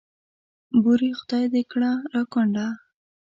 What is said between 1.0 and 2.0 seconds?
خدای دې کړه